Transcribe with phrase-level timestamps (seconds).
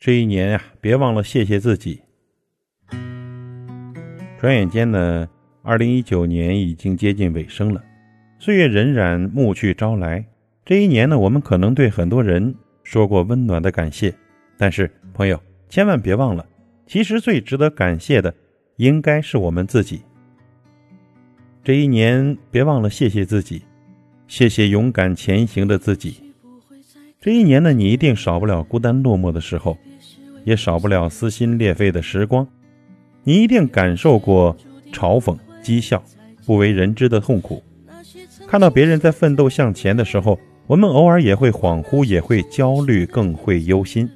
[0.00, 2.00] 这一年呀，别忘了谢谢自己。
[4.40, 5.28] 转眼间呢，
[5.62, 7.84] 二零一九年已经接近尾声了，
[8.38, 10.24] 岁月荏苒，暮去朝来。
[10.64, 14.14] 这一年呢，我们可能对很多人说过温暖的感谢，
[14.56, 16.46] 但是朋友千万别忘了，
[16.86, 18.34] 其实最值得感谢的，
[18.76, 20.00] 应该是我们自己。
[21.62, 23.60] 这一年，别忘了谢谢自己，
[24.26, 26.22] 谢谢勇敢前行的自己。
[27.20, 29.76] 这一年呢，你一定少不了孤单落寞的时候。
[30.44, 32.46] 也少不了撕心裂肺的时光，
[33.24, 34.56] 你一定感受过
[34.92, 36.02] 嘲讽、讥笑、
[36.46, 37.62] 不为人知的痛苦。
[38.46, 44.08] 看到别人在奋斗向前的时候，我们偶尔也会恍惚，也会焦虑，更会忧心，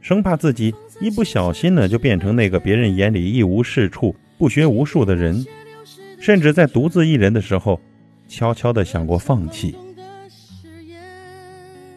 [0.00, 5.44] 生怕自己一不小心呢，就变成那个别人眼里一无是处、不学无术的人。
[6.18, 7.80] 甚至在独自一人的时候，
[8.28, 9.74] 悄悄地想过放弃。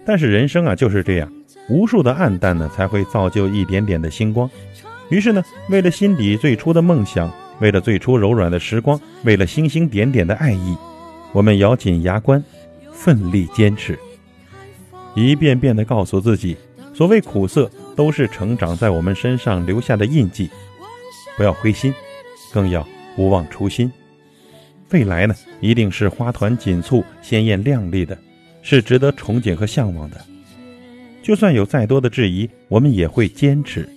[0.06, 1.32] 但是人生啊，就是这样。
[1.70, 4.50] 无数的暗淡呢，才会造就一点点的星光。
[5.10, 10.76] 于是呢，为了心底最初的梦想，为了最初柔软的时光，为了星星点点的爱意，
[11.32, 12.44] 我们咬紧牙关，
[12.92, 13.98] 奋力坚持，
[15.16, 16.58] 一遍遍地告诉自己：
[16.94, 20.50] 所谓苦涩，都是成长在我们身上留下的印记。
[21.38, 21.94] 不要灰心，
[22.52, 23.92] 更要不忘初心。
[24.92, 28.18] 未来呢，一定是花团锦簇、鲜艳亮丽的，
[28.62, 30.18] 是值得憧憬和向往的。
[31.24, 33.88] 就算有再多的质疑，我们也会坚持。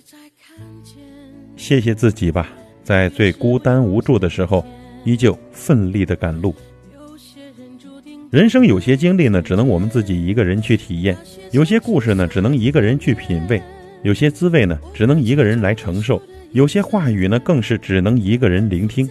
[1.57, 2.49] 谢谢自己吧，
[2.85, 4.65] 在最孤单无助的时候，
[5.03, 6.55] 依旧奋力的赶路。
[8.31, 11.13] 人生有些经历呢，只能我们自己一个人去体验；
[11.51, 13.59] 有些故事呢，只能一个人去品味；
[14.03, 16.17] 有些滋味呢，只能一个人来承受；
[16.53, 19.09] 有些话语呢，更是只能一个人聆听。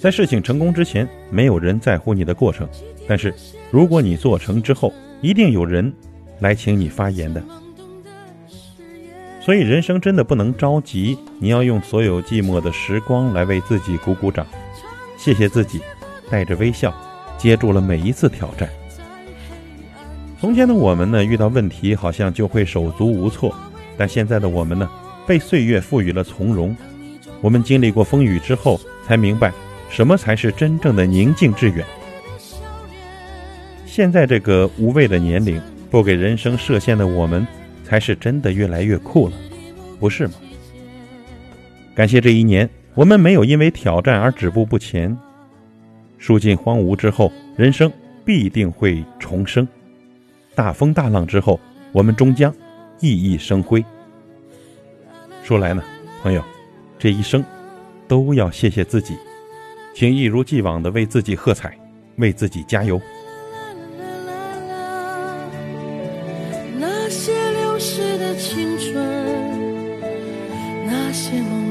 [0.00, 2.66] 在事情成功之前，没有人在乎你的过程；
[3.06, 3.32] 但是
[3.70, 5.92] 如果你做成之后，一定有人。
[6.40, 7.42] 来请你发言的，
[9.40, 14.46] 所以人生真的不能着急，你要用所有寂寞的时光来为自己鼓鼓掌，
[15.16, 15.80] 谢谢自己，
[16.30, 16.92] 带着微笑
[17.38, 18.68] 接住了每一次挑战。
[20.40, 23.54] 从前的我们呢，遇到问题好像就会手足无措，
[23.96, 24.90] 但现在的我们呢，
[25.26, 26.76] 被岁月赋予了从容。
[27.40, 29.52] 我们经历过风雨之后，才明白
[29.88, 31.86] 什么才是真正的宁静致远。
[33.86, 35.60] 现在这个无畏的年龄。
[35.92, 37.46] 不给人生设限的我们，
[37.84, 39.34] 才是真的越来越酷了，
[40.00, 40.32] 不是吗？
[41.94, 45.14] 感谢这一年，我们没有因为挑战而止步不前。
[46.16, 47.92] 树尽荒芜之后，人生
[48.24, 49.66] 必定会重生；
[50.54, 51.60] 大风大浪之后，
[51.92, 52.50] 我们终将
[53.00, 53.84] 熠熠生辉。
[55.42, 55.84] 说来呢，
[56.22, 56.42] 朋友，
[56.98, 57.44] 这一生
[58.08, 59.14] 都要谢谢自己，
[59.94, 61.76] 请一如既往的为自己喝彩，
[62.16, 62.98] 为自己加油。
[67.94, 68.94] 时的青春
[70.86, 71.61] 那些梦